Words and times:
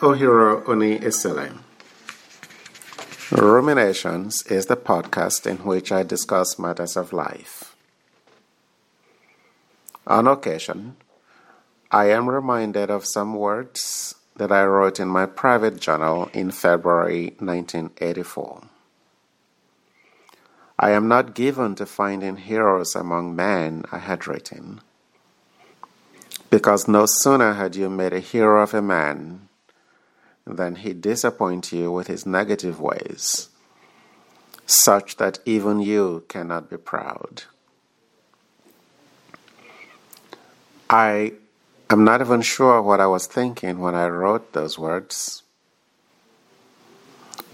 Ohiro 0.00 0.66
Oni 0.68 0.98
Isile. 0.98 1.58
Ruminations 3.32 4.46
is 4.46 4.66
the 4.66 4.76
podcast 4.76 5.44
in 5.44 5.56
which 5.58 5.90
I 5.90 6.04
discuss 6.04 6.58
matters 6.58 6.96
of 6.96 7.12
life. 7.12 7.74
On 10.06 10.26
occasion, 10.28 10.96
I 11.90 12.10
am 12.10 12.28
reminded 12.28 12.90
of 12.90 13.06
some 13.06 13.34
words 13.34 14.14
that 14.36 14.52
I 14.52 14.64
wrote 14.64 15.00
in 15.00 15.08
my 15.08 15.26
private 15.26 15.80
journal 15.80 16.30
in 16.32 16.52
February 16.52 17.34
1984. 17.40 18.62
I 20.78 20.90
am 20.90 21.08
not 21.08 21.34
given 21.34 21.74
to 21.74 21.86
finding 21.86 22.36
heroes 22.36 22.94
among 22.94 23.34
men, 23.34 23.84
I 23.90 23.98
had 23.98 24.28
written 24.28 24.80
because 26.50 26.88
no 26.88 27.04
sooner 27.06 27.54
had 27.54 27.76
you 27.76 27.90
made 27.90 28.12
a 28.12 28.20
hero 28.20 28.62
of 28.62 28.72
a 28.72 28.80
man 28.80 29.47
than 30.48 30.76
he 30.76 30.92
disappoints 30.92 31.72
you 31.72 31.90
with 31.92 32.06
his 32.06 32.26
negative 32.26 32.80
ways, 32.80 33.48
such 34.66 35.16
that 35.16 35.38
even 35.44 35.80
you 35.80 36.24
cannot 36.28 36.70
be 36.70 36.76
proud. 36.76 37.44
I 40.90 41.34
am 41.90 42.04
not 42.04 42.20
even 42.20 42.42
sure 42.42 42.80
what 42.80 43.00
I 43.00 43.06
was 43.06 43.26
thinking 43.26 43.78
when 43.78 43.94
I 43.94 44.08
wrote 44.08 44.52
those 44.52 44.78
words, 44.78 45.42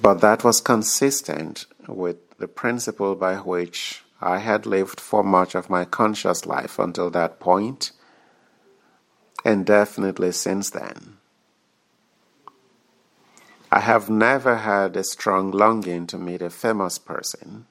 but 0.00 0.20
that 0.20 0.44
was 0.44 0.60
consistent 0.60 1.66
with 1.88 2.38
the 2.38 2.48
principle 2.48 3.14
by 3.14 3.36
which 3.36 4.02
I 4.20 4.38
had 4.38 4.66
lived 4.66 5.00
for 5.00 5.22
much 5.22 5.54
of 5.54 5.68
my 5.68 5.84
conscious 5.84 6.46
life 6.46 6.78
until 6.78 7.10
that 7.10 7.40
point 7.40 7.92
and 9.44 9.66
definitely 9.66 10.32
since 10.32 10.70
then. 10.70 11.18
I 13.74 13.80
have 13.80 14.08
never 14.08 14.54
had 14.58 14.96
a 14.96 15.02
strong 15.02 15.50
longing 15.50 16.06
to 16.06 16.16
meet 16.16 16.42
a 16.42 16.48
famous 16.48 16.96
person 16.96 17.66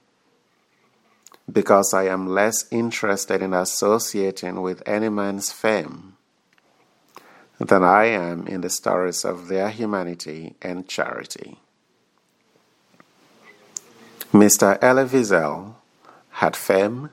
because 1.49 1.93
I 1.93 2.07
am 2.07 2.27
less 2.27 2.65
interested 2.71 3.41
in 3.41 3.53
associating 3.53 4.61
with 4.61 4.83
any 4.85 5.07
man's 5.07 5.53
fame 5.53 6.17
than 7.57 7.83
I 7.83 8.07
am 8.07 8.47
in 8.47 8.59
the 8.59 8.69
stories 8.69 9.23
of 9.23 9.47
their 9.47 9.69
humanity 9.69 10.55
and 10.61 10.89
charity. 10.89 11.59
Mr. 14.33 14.77
Elie 14.83 15.73
had 16.31 16.57
fame 16.57 17.11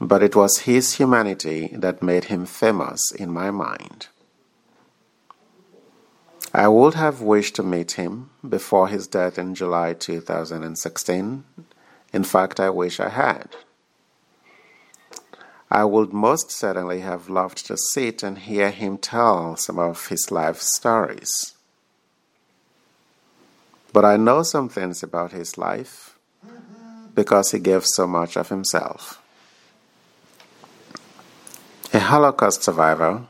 but 0.00 0.24
it 0.24 0.34
was 0.34 0.66
his 0.70 0.94
humanity 0.94 1.68
that 1.72 2.02
made 2.02 2.24
him 2.24 2.46
famous 2.46 3.12
in 3.12 3.30
my 3.30 3.52
mind. 3.52 4.08
I 6.52 6.68
would 6.68 6.94
have 6.94 7.20
wished 7.20 7.56
to 7.56 7.62
meet 7.62 7.92
him 7.92 8.30
before 8.46 8.88
his 8.88 9.06
death 9.06 9.38
in 9.38 9.54
July 9.54 9.92
2016. 9.92 11.44
In 12.12 12.24
fact, 12.24 12.58
I 12.58 12.70
wish 12.70 13.00
I 13.00 13.10
had. 13.10 13.56
I 15.70 15.84
would 15.84 16.12
most 16.12 16.50
certainly 16.50 17.00
have 17.00 17.28
loved 17.28 17.66
to 17.66 17.76
sit 17.92 18.22
and 18.22 18.38
hear 18.38 18.70
him 18.70 18.96
tell 18.96 19.56
some 19.56 19.78
of 19.78 20.08
his 20.08 20.30
life 20.30 20.60
stories. 20.60 21.52
But 23.92 24.04
I 24.04 24.16
know 24.16 24.42
some 24.42 24.68
things 24.68 25.02
about 25.02 25.32
his 25.32 25.58
life 25.58 26.18
because 27.14 27.50
he 27.50 27.58
gave 27.58 27.84
so 27.84 28.06
much 28.06 28.36
of 28.36 28.48
himself 28.48 29.20
a 31.92 32.00
Holocaust 32.00 32.62
survivor, 32.62 33.26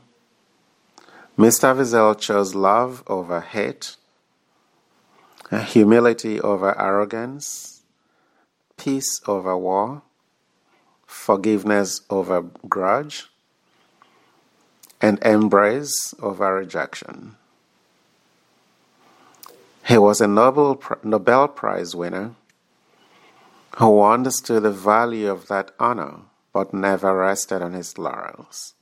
Mr. 1.39 1.73
Wiesel 1.73 2.19
chose 2.19 2.53
love 2.53 3.01
over 3.07 3.39
hate, 3.39 3.95
uh, 5.49 5.59
humility 5.59 6.37
over 6.41 6.77
arrogance, 6.77 7.81
peace 8.75 9.21
over 9.25 9.55
war, 9.55 10.01
forgiveness 11.07 12.01
over 12.09 12.41
grudge, 12.67 13.29
and 15.01 15.17
embrace 15.23 16.13
over 16.21 16.55
rejection. 16.55 17.37
He 19.87 19.97
was 19.97 20.19
a 20.19 20.27
Nobel, 20.27 20.83
Nobel 21.03 21.47
Prize 21.47 21.95
winner 21.95 22.35
who 23.77 24.03
understood 24.03 24.63
the 24.63 24.71
value 24.71 25.31
of 25.31 25.47
that 25.47 25.71
honor 25.79 26.15
but 26.51 26.73
never 26.73 27.15
rested 27.15 27.61
on 27.61 27.71
his 27.71 27.97
laurels. 27.97 28.73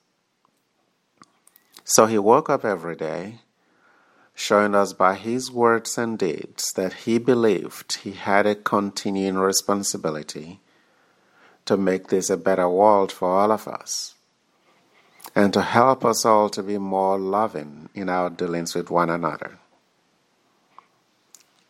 So 1.90 2.06
he 2.06 2.18
woke 2.18 2.50
up 2.50 2.66
every 2.66 2.98
day, 2.98 3.40
showing 4.36 4.76
us 4.76 4.92
by 4.92 5.16
his 5.16 5.50
words 5.50 5.98
and 5.98 6.20
deeds 6.20 6.74
that 6.74 6.92
he 7.06 7.18
believed 7.18 8.00
he 8.04 8.12
had 8.12 8.46
a 8.46 8.56
continuing 8.56 9.38
responsibility 9.38 10.60
to 11.64 11.78
make 11.78 12.10
this 12.10 12.30
a 12.30 12.36
better 12.36 12.68
world 12.68 13.10
for 13.10 13.30
all 13.30 13.54
of 13.54 13.70
us 13.70 14.16
and 15.34 15.54
to 15.54 15.62
help 15.62 16.04
us 16.04 16.26
all 16.26 16.50
to 16.50 16.62
be 16.62 16.78
more 16.78 17.18
loving 17.18 17.88
in 17.96 18.10
our 18.10 18.30
dealings 18.30 18.76
with 18.76 18.92
one 18.92 19.10
another. 19.10 19.58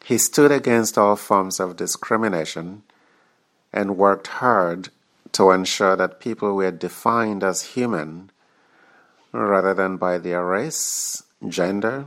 He 0.03 0.17
stood 0.17 0.51
against 0.51 0.97
all 0.97 1.15
forms 1.15 1.59
of 1.59 1.75
discrimination 1.75 2.81
and 3.71 3.97
worked 3.97 4.27
hard 4.27 4.89
to 5.33 5.51
ensure 5.51 5.95
that 5.95 6.19
people 6.19 6.55
were 6.55 6.71
defined 6.71 7.43
as 7.43 7.73
human 7.75 8.31
rather 9.31 9.73
than 9.73 9.97
by 9.97 10.17
their 10.17 10.45
race, 10.45 11.23
gender, 11.47 12.05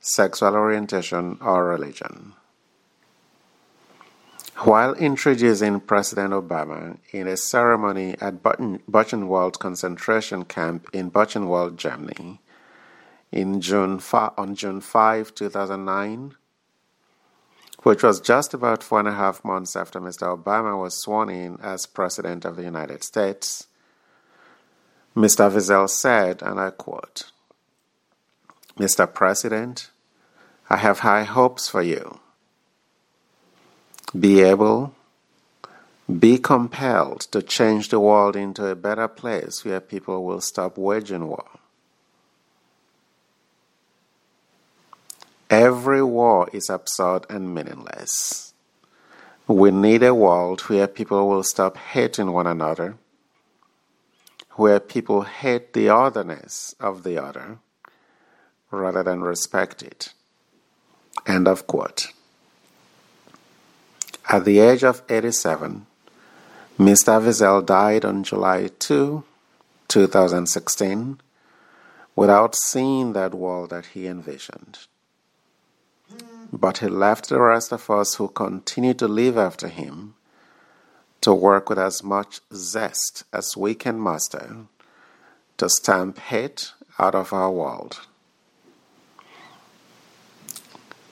sexual 0.00 0.54
orientation, 0.54 1.38
or 1.40 1.64
religion. 1.64 2.34
While 4.58 4.94
introducing 4.94 5.80
President 5.80 6.32
Obama 6.32 6.98
in 7.10 7.26
a 7.26 7.36
ceremony 7.36 8.16
at 8.20 8.42
Buchenwald 8.42 9.58
concentration 9.58 10.44
camp 10.44 10.88
in 10.92 11.10
Buchenwald, 11.10 11.76
Germany, 11.76 12.40
in 13.32 13.60
June 13.60 14.00
on 14.12 14.54
June 14.54 14.80
5, 14.80 15.34
2009, 15.34 16.36
which 17.82 18.02
was 18.02 18.20
just 18.20 18.54
about 18.54 18.82
four 18.82 19.00
and 19.00 19.08
a 19.08 19.12
half 19.12 19.44
months 19.44 19.74
after 19.74 20.00
Mr. 20.00 20.38
Obama 20.38 20.80
was 20.80 21.02
sworn 21.02 21.28
in 21.28 21.58
as 21.60 21.86
President 21.86 22.44
of 22.44 22.56
the 22.56 22.62
United 22.62 23.02
States. 23.02 23.66
Mr. 25.16 25.48
Wiesel 25.50 25.88
said, 25.88 26.42
and 26.42 26.58
I 26.58 26.70
quote 26.70 27.30
Mr. 28.76 29.12
President, 29.12 29.90
I 30.68 30.78
have 30.78 31.00
high 31.00 31.22
hopes 31.22 31.68
for 31.68 31.82
you. 31.82 32.18
Be 34.18 34.40
able, 34.40 34.94
be 36.18 36.38
compelled 36.38 37.20
to 37.32 37.42
change 37.42 37.88
the 37.88 38.00
world 38.00 38.34
into 38.34 38.66
a 38.66 38.74
better 38.74 39.08
place 39.08 39.64
where 39.64 39.80
people 39.80 40.24
will 40.24 40.40
stop 40.40 40.76
waging 40.76 41.28
war. 41.28 41.46
Every 45.48 46.02
war 46.02 46.48
is 46.52 46.68
absurd 46.68 47.26
and 47.30 47.54
meaningless. 47.54 48.52
We 49.46 49.70
need 49.70 50.02
a 50.02 50.14
world 50.14 50.62
where 50.62 50.86
people 50.86 51.28
will 51.28 51.44
stop 51.44 51.76
hating 51.76 52.32
one 52.32 52.46
another, 52.46 52.96
where 54.56 54.80
people 54.80 55.22
hate 55.22 55.72
the 55.72 55.88
otherness 55.88 56.74
of 56.78 57.02
the 57.02 57.18
other 57.22 57.58
rather 58.70 59.02
than 59.02 59.22
respect 59.22 59.82
it. 59.82 60.12
End 61.26 61.48
of 61.48 61.66
quote. 61.66 62.08
At 64.28 64.44
the 64.44 64.58
age 64.58 64.84
of 64.84 65.02
87, 65.08 65.86
Mr. 66.78 67.20
Wiesel 67.20 67.64
died 67.64 68.04
on 68.04 68.24
July 68.24 68.68
2, 68.78 69.22
2016, 69.88 71.20
without 72.16 72.56
seeing 72.56 73.12
that 73.12 73.34
world 73.34 73.70
that 73.70 73.86
he 73.86 74.06
envisioned. 74.06 74.78
But 76.52 76.78
he 76.78 76.88
left 76.88 77.28
the 77.28 77.40
rest 77.40 77.72
of 77.72 77.88
us 77.90 78.14
who 78.16 78.28
continue 78.28 78.94
to 78.94 79.08
live 79.08 79.36
after 79.36 79.68
him 79.68 80.14
to 81.24 81.32
work 81.32 81.70
with 81.70 81.78
as 81.78 82.04
much 82.04 82.40
zest 82.52 83.24
as 83.32 83.56
we 83.56 83.74
can 83.74 83.98
muster 83.98 84.66
to 85.56 85.70
stamp 85.70 86.18
hate 86.18 86.72
out 86.98 87.14
of 87.14 87.32
our 87.32 87.50
world. 87.50 88.00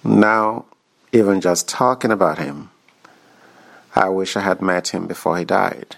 Now, 0.04 0.66
even 1.12 1.40
just 1.40 1.66
talking 1.66 2.10
about 2.10 2.36
him, 2.36 2.68
I 3.96 4.10
wish 4.10 4.36
I 4.36 4.40
had 4.40 4.60
met 4.60 4.88
him 4.88 5.06
before 5.06 5.38
he 5.38 5.46
died. 5.46 5.96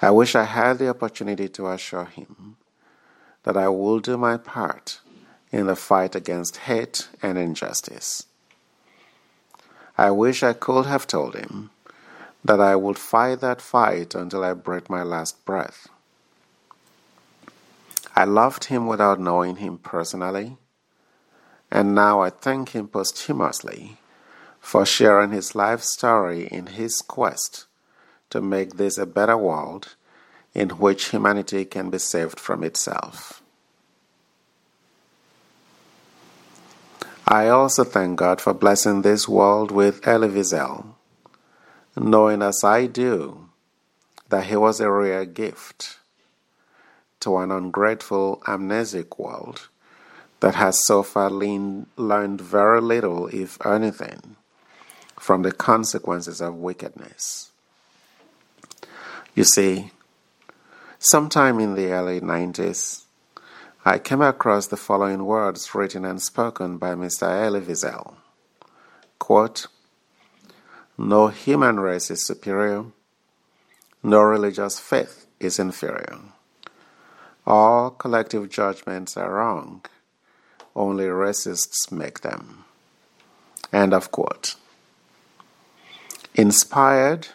I 0.00 0.10
wish 0.10 0.34
I 0.34 0.44
had 0.44 0.78
the 0.78 0.88
opportunity 0.88 1.50
to 1.50 1.68
assure 1.68 2.06
him 2.06 2.56
that 3.42 3.58
I 3.58 3.68
will 3.68 4.00
do 4.00 4.16
my 4.16 4.38
part 4.38 5.00
in 5.52 5.66
the 5.66 5.76
fight 5.76 6.14
against 6.14 6.56
hate 6.68 7.08
and 7.22 7.36
injustice. 7.36 8.24
I 9.98 10.10
wish 10.10 10.42
I 10.42 10.54
could 10.54 10.86
have 10.86 11.06
told 11.06 11.34
him 11.34 11.70
that 12.46 12.60
I 12.60 12.76
would 12.76 12.98
fight 12.98 13.40
that 13.40 13.60
fight 13.60 14.14
until 14.14 14.44
I 14.44 14.54
breathed 14.54 14.88
my 14.88 15.02
last 15.02 15.44
breath. 15.44 15.88
I 18.14 18.24
loved 18.24 18.64
him 18.64 18.86
without 18.86 19.20
knowing 19.20 19.56
him 19.56 19.78
personally, 19.78 20.56
and 21.70 21.94
now 21.94 22.20
I 22.20 22.30
thank 22.30 22.70
him 22.70 22.88
posthumously 22.88 23.98
for 24.60 24.86
sharing 24.86 25.32
his 25.32 25.54
life 25.54 25.82
story 25.82 26.46
in 26.46 26.66
his 26.66 27.02
quest 27.02 27.66
to 28.30 28.40
make 28.40 28.76
this 28.76 28.96
a 28.96 29.06
better 29.06 29.36
world 29.36 29.96
in 30.54 30.70
which 30.70 31.10
humanity 31.10 31.64
can 31.64 31.90
be 31.90 31.98
saved 31.98 32.40
from 32.40 32.64
itself. 32.64 33.42
I 37.28 37.48
also 37.48 37.84
thank 37.84 38.18
God 38.18 38.40
for 38.40 38.54
blessing 38.54 39.02
this 39.02 39.28
world 39.28 39.70
with 39.70 40.06
Elie 40.06 40.28
Wiesel, 40.28 40.95
knowing 41.96 42.42
as 42.42 42.62
I 42.62 42.86
do 42.86 43.48
that 44.28 44.44
he 44.44 44.56
was 44.56 44.80
a 44.80 44.90
rare 44.90 45.24
gift 45.24 45.98
to 47.20 47.38
an 47.38 47.50
ungrateful, 47.50 48.42
amnesic 48.46 49.18
world 49.18 49.68
that 50.40 50.54
has 50.56 50.84
so 50.86 51.02
far 51.02 51.30
lean, 51.30 51.86
learned 51.96 52.40
very 52.40 52.80
little, 52.80 53.28
if 53.28 53.64
anything, 53.64 54.36
from 55.18 55.42
the 55.42 55.52
consequences 55.52 56.40
of 56.40 56.54
wickedness. 56.54 57.50
You 59.34 59.44
see, 59.44 59.90
sometime 60.98 61.58
in 61.58 61.74
the 61.74 61.90
early 61.90 62.20
90s, 62.20 63.04
I 63.84 63.98
came 63.98 64.20
across 64.20 64.66
the 64.66 64.76
following 64.76 65.24
words 65.24 65.74
written 65.74 66.04
and 66.04 66.20
spoken 66.20 66.76
by 66.76 66.94
Mr. 66.94 67.22
Elie 67.22 67.60
Wiesel. 67.60 68.14
Quote, 69.18 69.68
no 70.98 71.28
human 71.28 71.78
race 71.78 72.10
is 72.10 72.26
superior, 72.26 72.86
no 74.02 74.20
religious 74.20 74.78
faith 74.78 75.26
is 75.38 75.58
inferior. 75.58 76.18
All 77.46 77.90
collective 77.90 78.48
judgments 78.48 79.16
are 79.16 79.34
wrong. 79.34 79.84
Only 80.74 81.04
racists 81.04 81.92
make 81.92 82.20
them. 82.20 82.64
End 83.72 83.92
of 83.92 84.10
quote. 84.10 84.56
Inspired, 86.34 87.28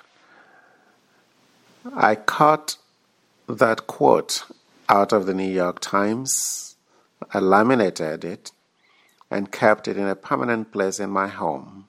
I 1.96 2.16
cut 2.16 2.78
that 3.48 3.88
quote 3.88 4.44
out 4.90 5.14
of 5.14 5.26
the 5.26 5.34
New 5.34 5.52
York 5.52 5.80
Times, 5.80 6.76
I 7.34 7.40
laminated 7.40 8.26
it, 8.26 8.52
and 9.30 9.52
kept 9.52 9.88
it 9.88 9.98
in 9.98 10.08
a 10.08 10.16
permanent 10.16 10.72
place 10.72 11.00
in 11.00 11.10
my 11.10 11.28
home 11.28 11.81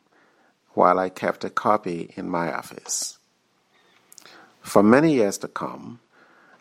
while 0.75 0.99
I 0.99 1.09
kept 1.09 1.45
a 1.45 1.51
copy 1.51 2.13
in 2.17 2.29
my 2.29 2.53
office. 2.53 3.19
For 4.61 4.83
many 4.83 5.15
years 5.15 5.39
to 5.39 5.49
come, 5.49 6.01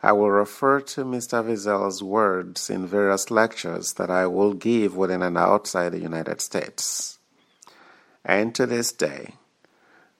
I 0.03 0.11
will 0.13 0.31
refer 0.31 0.81
to 0.81 1.05
Mr. 1.05 1.45
Wiesel's 1.45 2.01
words 2.01 2.69
in 2.69 2.87
various 2.87 3.29
lectures 3.29 3.93
that 3.93 4.09
I 4.09 4.25
will 4.25 4.53
give 4.53 4.95
within 4.95 5.21
and 5.21 5.37
outside 5.37 5.89
the 5.89 5.99
United 5.99 6.41
States. 6.41 7.19
And 8.25 8.55
to 8.55 8.65
this 8.65 8.91
day, 8.91 9.35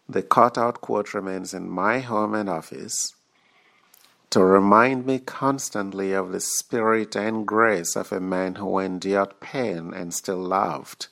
the 0.07 0.21
cut 0.21 0.57
out 0.57 0.81
quote 0.81 1.13
remains 1.13 1.53
in 1.53 1.69
my 1.69 1.99
home 1.99 2.35
and 2.35 2.49
office 2.49 3.15
to 4.31 4.44
remind 4.44 5.05
me 5.05 5.19
constantly 5.19 6.13
of 6.13 6.31
the 6.31 6.39
spirit 6.39 7.15
and 7.15 7.45
grace 7.45 7.95
of 7.95 8.13
a 8.13 8.19
man 8.19 8.55
who 8.55 8.79
endured 8.79 9.39
pain 9.41 9.94
and 9.94 10.13
still 10.13 10.37
loved, 10.37 11.07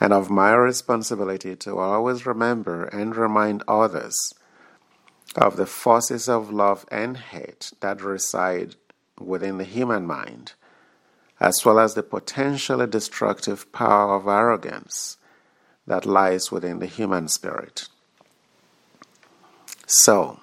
and 0.00 0.12
of 0.12 0.30
my 0.30 0.52
responsibility 0.54 1.56
to 1.56 1.78
always 1.78 2.26
remember 2.26 2.84
and 2.84 3.16
remind 3.16 3.62
others 3.66 4.16
of 5.34 5.56
the 5.56 5.66
forces 5.66 6.28
of 6.28 6.52
love 6.52 6.86
and 6.90 7.16
hate 7.16 7.72
that 7.80 8.02
reside 8.02 8.76
within 9.18 9.58
the 9.58 9.64
human 9.64 10.06
mind, 10.06 10.52
as 11.40 11.64
well 11.64 11.78
as 11.78 11.94
the 11.94 12.02
potentially 12.02 12.86
destructive 12.86 13.70
power 13.72 14.14
of 14.14 14.26
arrogance 14.26 15.16
that 15.86 16.06
lies 16.06 16.52
within 16.52 16.78
the 16.78 16.86
human 16.86 17.28
spirit. 17.28 17.88
So, 19.86 20.40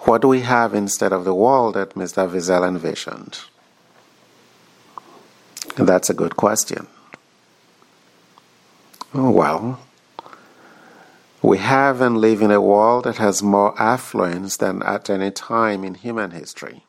what 0.00 0.22
do 0.22 0.28
we 0.28 0.40
have 0.40 0.74
instead 0.74 1.12
of 1.12 1.24
the 1.24 1.34
world 1.34 1.74
that 1.74 1.90
Mr. 1.90 2.28
Wiesel 2.28 2.66
envisioned? 2.66 3.40
That's 5.76 6.10
a 6.10 6.14
good 6.14 6.36
question. 6.36 6.88
Oh, 9.14 9.30
well, 9.30 9.78
we 11.42 11.58
have 11.58 12.00
and 12.00 12.16
live 12.16 12.40
in 12.40 12.50
a 12.50 12.62
world 12.62 13.04
that 13.04 13.18
has 13.18 13.42
more 13.42 13.78
affluence 13.78 14.56
than 14.56 14.82
at 14.82 15.10
any 15.10 15.30
time 15.30 15.84
in 15.84 15.94
human 15.94 16.30
history. 16.30 16.86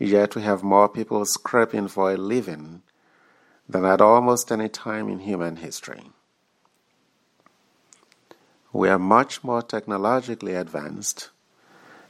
Yet 0.00 0.34
we 0.34 0.42
have 0.42 0.64
more 0.64 0.88
people 0.88 1.24
scraping 1.24 1.86
for 1.86 2.10
a 2.10 2.16
living 2.16 2.82
than 3.68 3.84
at 3.84 4.00
almost 4.00 4.50
any 4.50 4.68
time 4.68 5.08
in 5.08 5.20
human 5.20 5.56
history. 5.56 6.10
We 8.72 8.88
are 8.88 8.98
much 8.98 9.44
more 9.44 9.62
technologically 9.62 10.54
advanced 10.54 11.30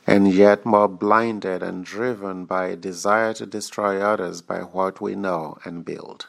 and 0.06 0.32
yet 0.32 0.65
more 0.65 0.88
blinded 0.88 1.62
and 1.62 1.85
driven 1.85 2.47
by 2.47 2.69
a 2.69 2.76
desire 2.76 3.35
to 3.35 3.44
destroy 3.44 4.00
others 4.00 4.41
by 4.41 4.61
what 4.61 5.03
we 5.03 5.15
know 5.15 5.59
and 5.67 5.85
build. 5.85 6.29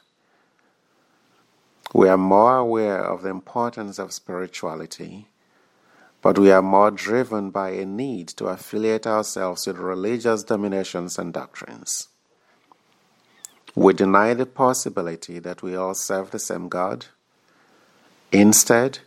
We 1.95 2.09
are 2.09 2.17
more 2.17 2.57
aware 2.57 3.01
of 3.01 3.21
the 3.21 3.29
importance 3.29 3.99
of 3.99 4.11
spirituality, 4.11 5.29
but 6.21 6.37
we 6.37 6.51
are 6.51 6.61
more 6.61 6.91
driven 6.91 7.51
by 7.51 7.69
a 7.69 7.85
need 7.85 8.27
to 8.35 8.47
affiliate 8.47 9.07
ourselves 9.07 9.65
with 9.65 9.77
religious 9.77 10.43
dominations 10.43 11.17
and 11.17 11.31
doctrines. 11.31 12.09
We 13.75 13.93
deny 13.93 14.33
the 14.33 14.45
possibility 14.45 15.39
that 15.39 15.63
we 15.63 15.77
all 15.77 15.93
serve 15.93 16.31
the 16.31 16.37
same 16.37 16.67
God. 16.67 17.05
Instead, 18.29 18.99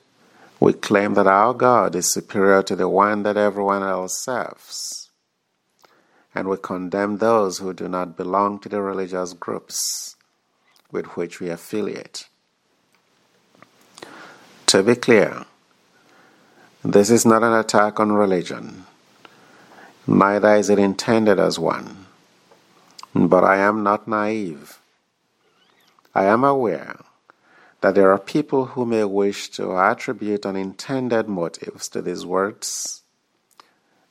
we 0.58 0.72
claim 0.72 1.12
that 1.12 1.26
our 1.26 1.52
God 1.52 1.94
is 1.94 2.10
superior 2.10 2.62
to 2.62 2.74
the 2.74 2.88
one 2.88 3.22
that 3.24 3.36
everyone 3.36 3.82
else 3.82 4.24
serves. 4.24 5.10
And 6.34 6.48
we 6.48 6.56
condemn 6.56 7.18
those 7.18 7.58
who 7.58 7.74
do 7.74 7.86
not 7.86 8.16
belong 8.16 8.60
to 8.60 8.70
the 8.70 8.80
religious 8.80 9.34
groups 9.34 10.16
with 10.90 11.04
which 11.18 11.38
we 11.38 11.50
affiliate. 11.50 12.28
To 14.68 14.82
be 14.82 14.96
clear, 14.96 15.46
this 16.84 17.08
is 17.08 17.24
not 17.24 17.42
an 17.42 17.54
attack 17.54 17.98
on 17.98 18.12
religion, 18.12 18.84
neither 20.06 20.56
is 20.56 20.68
it 20.68 20.78
intended 20.78 21.40
as 21.40 21.58
one. 21.58 22.04
But 23.14 23.44
I 23.44 23.56
am 23.56 23.82
not 23.82 24.06
naive. 24.06 24.78
I 26.14 26.26
am 26.26 26.44
aware 26.44 27.00
that 27.80 27.94
there 27.94 28.12
are 28.12 28.18
people 28.18 28.66
who 28.66 28.84
may 28.84 29.04
wish 29.04 29.48
to 29.52 29.74
attribute 29.74 30.44
unintended 30.44 31.28
motives 31.28 31.88
to 31.88 32.02
these 32.02 32.26
words, 32.26 33.00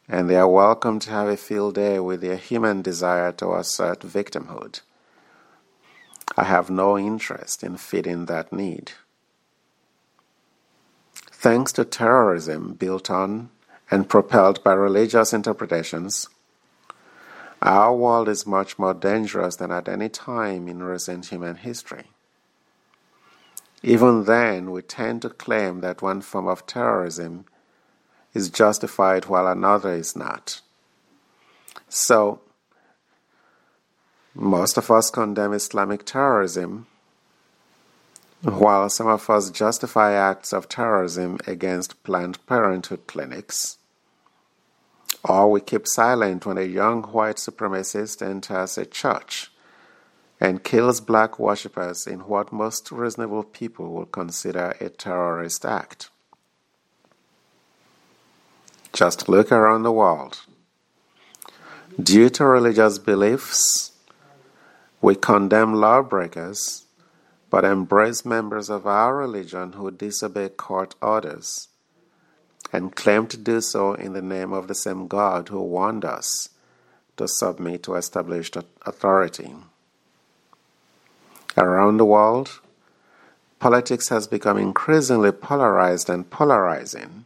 and 0.09 0.27
they 0.27 0.37
are 0.37 0.49
welcome 0.49 0.97
to 1.01 1.11
have 1.11 1.27
a 1.27 1.37
field 1.37 1.75
day 1.75 1.99
with 1.99 2.21
their 2.21 2.35
human 2.35 2.81
desire 2.81 3.31
to 3.33 3.53
assert 3.53 3.99
victimhood. 3.99 4.81
I 6.35 6.45
have 6.45 6.71
no 6.71 6.97
interest 6.97 7.61
in 7.63 7.77
feeding 7.77 8.25
that 8.25 8.51
need. 8.51 8.93
Thanks 11.39 11.72
to 11.74 11.86
terrorism 11.86 12.74
built 12.74 13.12
on 13.12 13.51
and 13.91 14.10
propelled 14.10 14.63
by 14.63 14.74
religious 14.74 15.34
interpretations, 15.34 16.29
our 17.62 17.96
world 17.96 18.27
is 18.27 18.48
much 18.48 18.79
more 18.79 18.96
dangerous 18.96 19.56
than 19.58 19.72
at 19.72 19.88
any 19.88 20.10
time 20.10 20.67
in 20.67 20.82
recent 20.82 21.27
human 21.27 21.58
history. 21.58 22.06
Even 23.84 24.24
then, 24.24 24.72
we 24.72 24.82
tend 24.82 25.22
to 25.22 25.29
claim 25.29 25.82
that 25.82 26.01
one 26.01 26.22
form 26.22 26.48
of 26.48 26.65
terrorism 26.65 27.46
is 28.34 28.50
justified 28.50 29.25
while 29.25 29.46
another 29.46 29.94
is 29.94 30.15
not. 30.15 30.62
So, 31.88 32.41
most 34.34 34.75
of 34.75 34.89
us 34.89 35.12
condemn 35.12 35.53
Islamic 35.53 36.03
terrorism 36.03 36.88
while 38.44 38.89
some 38.89 39.08
of 39.08 39.29
us 39.29 39.50
justify 39.50 40.13
acts 40.13 40.53
of 40.53 40.70
terrorism 40.70 41.39
against 41.48 42.01
Planned 42.03 42.46
Parenthood 42.46 43.08
clinics, 43.08 43.77
or 45.24 45.50
we 45.50 45.60
keep 45.60 45.88
silent 45.88 46.46
when 46.46 46.58
a 46.58 46.63
young 46.63 47.03
white 47.03 47.38
supremacist 47.38 48.22
enters 48.22 48.77
a 48.77 48.86
church 48.86 49.51
and 50.39 50.63
kills 50.63 51.01
black 51.01 51.39
worshippers 51.39 52.06
in 52.06 52.20
what 52.22 52.53
most 52.53 52.91
reasonable 52.91 53.44
people 53.44 53.91
will 53.91 54.06
consider 54.06 54.75
a 54.79 54.89
terrorist 54.89 55.65
act. 55.65 56.10
Just 58.94 59.27
look 59.27 59.51
around 59.51 59.82
the 59.84 59.91
world. 59.91 60.41
Due 62.01 62.29
to 62.29 62.46
religious 62.46 63.00
beliefs, 63.00 63.91
we 65.01 65.15
condemn 65.15 65.74
lawbreakers 65.74 66.87
but 67.49 67.63
embrace 67.63 68.25
members 68.25 68.69
of 68.69 68.85
our 68.85 69.15
religion 69.15 69.73
who 69.73 69.89
disobey 69.91 70.49
court 70.49 70.95
orders 71.01 71.69
and 72.73 72.95
claim 72.95 73.27
to 73.27 73.37
do 73.37 73.61
so 73.61 73.93
in 73.93 74.13
the 74.13 74.21
name 74.21 74.51
of 74.51 74.67
the 74.67 74.75
same 74.75 75.07
God 75.07 75.49
who 75.49 75.61
warned 75.61 76.03
us 76.03 76.49
to 77.15 77.27
submit 77.27 77.83
to 77.83 77.95
established 77.95 78.57
authority. 78.85 79.55
Around 81.55 81.97
the 81.97 82.05
world, 82.05 82.59
politics 83.59 84.09
has 84.09 84.27
become 84.27 84.57
increasingly 84.57 85.31
polarized 85.31 86.09
and 86.09 86.29
polarizing, 86.29 87.25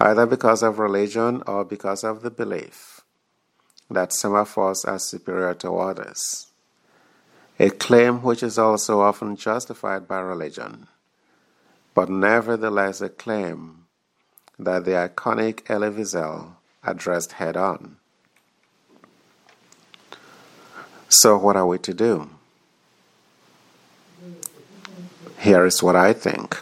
either 0.00 0.24
because 0.24 0.62
of 0.62 0.78
religion 0.78 1.42
or 1.46 1.64
because 1.64 2.04
of 2.04 2.22
the 2.22 2.30
belief 2.30 3.02
that 3.90 4.12
some 4.12 4.34
of 4.34 4.56
us 4.56 4.84
are 4.86 4.98
superior 4.98 5.52
to 5.52 5.76
others, 5.76 6.46
a 7.58 7.70
claim 7.70 8.22
which 8.22 8.42
is 8.42 8.58
also 8.58 9.00
often 9.00 9.36
justified 9.36 10.08
by 10.08 10.18
religion, 10.20 10.86
but 11.94 12.08
nevertheless 12.08 13.00
a 13.00 13.08
claim 13.08 13.86
that 14.58 14.84
the 14.84 14.92
iconic 14.92 15.68
Elie 15.68 15.90
Wiesel 15.90 16.52
addressed 16.84 17.32
head 17.32 17.56
on. 17.56 17.96
So, 21.08 21.36
what 21.36 21.56
are 21.56 21.66
we 21.66 21.78
to 21.78 21.92
do? 21.92 22.30
Here 25.38 25.66
is 25.66 25.82
what 25.82 25.96
I 25.96 26.12
think 26.12 26.58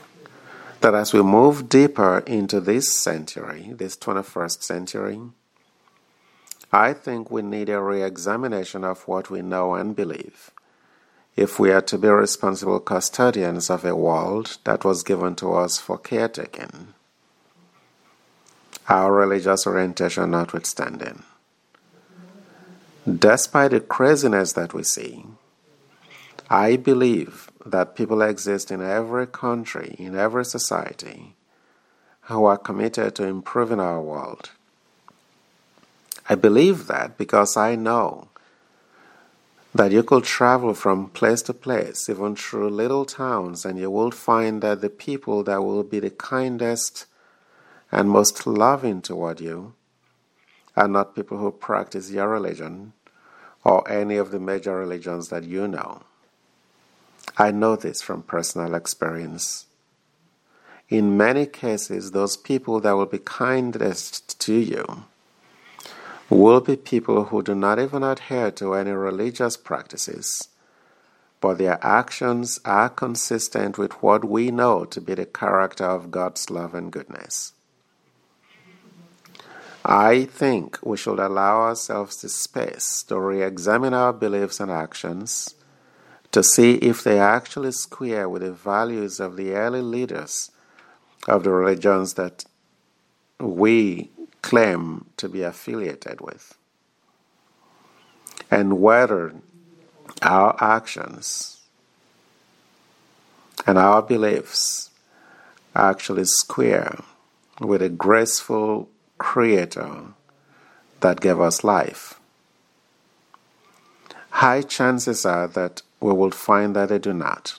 that 0.80 0.94
as 0.94 1.12
we 1.12 1.22
move 1.22 1.68
deeper 1.68 2.18
into 2.26 2.60
this 2.60 2.96
century, 2.98 3.72
this 3.76 3.96
21st 3.96 4.62
century, 4.62 5.20
I 6.72 6.94
think 6.94 7.30
we 7.30 7.42
need 7.42 7.68
a 7.68 7.80
re 7.80 8.02
examination 8.02 8.82
of 8.82 9.06
what 9.06 9.30
we 9.30 9.42
know 9.42 9.74
and 9.74 9.94
believe 9.94 10.50
if 11.36 11.58
we 11.58 11.70
are 11.70 11.80
to 11.80 11.98
be 11.98 12.08
responsible 12.08 12.80
custodians 12.80 13.70
of 13.70 13.84
a 13.84 13.94
world 13.94 14.58
that 14.64 14.84
was 14.84 15.02
given 15.02 15.34
to 15.36 15.52
us 15.52 15.78
for 15.78 15.98
caretaking, 15.98 16.94
our 18.88 19.12
religious 19.12 19.66
orientation 19.66 20.30
notwithstanding. 20.30 21.22
Despite 23.08 23.70
the 23.70 23.80
craziness 23.80 24.52
that 24.54 24.74
we 24.74 24.82
see, 24.82 25.24
I 26.50 26.76
believe 26.76 27.50
that 27.64 27.94
people 27.94 28.22
exist 28.22 28.70
in 28.70 28.82
every 28.82 29.26
country, 29.26 29.94
in 29.98 30.16
every 30.16 30.44
society, 30.44 31.34
who 32.22 32.44
are 32.44 32.58
committed 32.58 33.14
to 33.14 33.24
improving 33.24 33.80
our 33.80 34.00
world 34.00 34.50
I 36.30 36.36
believe 36.36 36.86
that 36.86 37.18
because 37.18 37.56
I 37.56 37.74
know 37.74 38.28
that 39.80 39.92
you 39.92 40.02
could 40.02 40.24
travel 40.24 40.74
from 40.74 41.08
place 41.08 41.40
to 41.40 41.54
place, 41.54 42.06
even 42.10 42.36
through 42.36 42.68
little 42.68 43.06
towns, 43.06 43.64
and 43.64 43.78
you 43.78 43.90
will 43.90 44.10
find 44.10 44.60
that 44.60 44.82
the 44.82 44.90
people 44.90 45.42
that 45.42 45.64
will 45.64 45.82
be 45.82 45.98
the 45.98 46.10
kindest 46.10 47.06
and 47.90 48.10
most 48.10 48.46
loving 48.46 49.00
toward 49.00 49.40
you 49.40 49.72
are 50.76 50.86
not 50.86 51.16
people 51.16 51.38
who 51.38 51.50
practice 51.50 52.10
your 52.10 52.28
religion 52.28 52.92
or 53.64 53.90
any 53.90 54.16
of 54.16 54.30
the 54.30 54.38
major 54.38 54.76
religions 54.76 55.30
that 55.30 55.44
you 55.44 55.66
know. 55.66 56.02
I 57.38 57.50
know 57.50 57.74
this 57.74 58.02
from 58.02 58.22
personal 58.22 58.74
experience. 58.74 59.64
In 60.90 61.16
many 61.16 61.46
cases, 61.46 62.10
those 62.10 62.36
people 62.36 62.80
that 62.80 62.92
will 62.92 63.06
be 63.06 63.18
kindest 63.18 64.38
to 64.40 64.52
you 64.52 65.04
will 66.30 66.60
be 66.60 66.76
people 66.76 67.24
who 67.24 67.42
do 67.42 67.54
not 67.54 67.80
even 67.80 68.04
adhere 68.04 68.52
to 68.52 68.74
any 68.74 68.92
religious 68.92 69.56
practices, 69.56 70.48
but 71.40 71.58
their 71.58 71.84
actions 71.84 72.60
are 72.64 72.88
consistent 72.88 73.76
with 73.76 73.92
what 74.02 74.24
we 74.24 74.50
know 74.50 74.84
to 74.84 75.00
be 75.00 75.14
the 75.14 75.26
character 75.26 75.84
of 75.84 76.12
God's 76.12 76.48
love 76.48 76.74
and 76.74 76.92
goodness. 76.92 77.52
I 79.84 80.26
think 80.26 80.78
we 80.84 80.96
should 80.96 81.18
allow 81.18 81.62
ourselves 81.62 82.20
the 82.20 82.28
space 82.28 83.02
to 83.04 83.18
re 83.18 83.42
examine 83.42 83.94
our 83.94 84.12
beliefs 84.12 84.60
and 84.60 84.70
actions 84.70 85.54
to 86.32 86.42
see 86.44 86.74
if 86.74 87.02
they 87.02 87.18
actually 87.18 87.72
square 87.72 88.28
with 88.28 88.42
the 88.42 88.52
values 88.52 89.18
of 89.18 89.36
the 89.36 89.52
early 89.52 89.82
leaders 89.82 90.50
of 91.26 91.44
the 91.44 91.50
religions 91.50 92.14
that 92.14 92.44
we 93.40 94.10
claim 94.42 95.06
to 95.16 95.28
be 95.28 95.42
affiliated 95.42 96.20
with, 96.20 96.56
and 98.50 98.80
whether 98.80 99.34
our 100.22 100.56
actions 100.60 101.60
and 103.66 103.78
our 103.78 104.02
beliefs 104.02 104.90
actually 105.74 106.24
square 106.24 107.00
with 107.60 107.82
a 107.82 107.88
graceful 107.88 108.88
Creator 109.18 110.14
that 111.00 111.20
gave 111.20 111.38
us 111.38 111.62
life. 111.62 112.18
High 114.30 114.62
chances 114.62 115.26
are 115.26 115.46
that 115.48 115.82
we 116.00 116.12
will 116.12 116.30
find 116.30 116.74
that 116.74 116.88
they 116.88 116.98
do 116.98 117.12
not. 117.12 117.58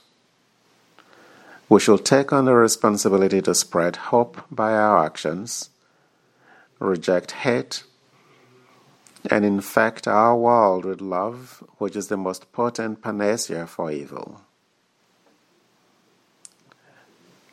We 1.69 1.79
should 1.79 2.03
take 2.03 2.33
on 2.33 2.45
the 2.45 2.55
responsibility 2.55 3.41
to 3.43 3.53
spread 3.53 3.95
hope 3.95 4.41
by 4.49 4.73
our 4.73 5.05
actions 5.05 5.69
reject 6.81 7.31
hate, 7.31 7.83
and 9.29 9.45
infect 9.45 10.07
our 10.07 10.35
world 10.35 10.83
with 10.83 10.99
love, 10.99 11.63
which 11.77 11.95
is 11.95 12.07
the 12.07 12.17
most 12.17 12.51
potent 12.51 13.01
panacea 13.01 13.67
for 13.67 13.91
evil. 13.91 14.41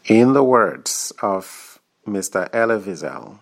In 0.07 0.33
the 0.33 0.43
words 0.43 1.13
of 1.21 1.79
Mr. 2.07 2.49
Elie 2.55 2.81
Wiesel, 2.81 3.39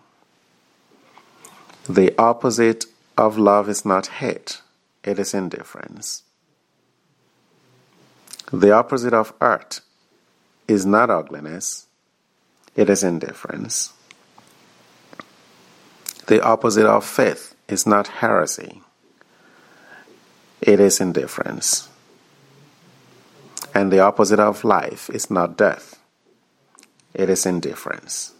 the 1.87 2.13
opposite 2.17 2.85
of 3.17 3.37
love 3.37 3.69
is 3.69 3.85
not 3.85 4.07
hate, 4.07 4.61
it 5.05 5.17
is 5.17 5.33
indifference. 5.33 6.23
The 8.51 8.71
opposite 8.71 9.13
of 9.13 9.33
art 9.39 9.79
is 10.67 10.85
not 10.85 11.09
ugliness, 11.09 11.87
it 12.75 12.89
is 12.89 13.03
indifference. 13.03 13.93
The 16.27 16.43
opposite 16.43 16.85
of 16.85 17.05
faith 17.05 17.55
is 17.67 17.87
not 17.87 18.07
heresy, 18.07 18.81
it 20.61 20.79
is 20.79 20.99
indifference. 21.01 21.89
And 23.73 23.91
the 23.91 23.99
opposite 23.99 24.39
of 24.39 24.63
life 24.63 25.09
is 25.09 25.29
not 25.31 25.57
death, 25.57 25.99
it 27.13 27.29
is 27.29 27.45
indifference. 27.45 28.33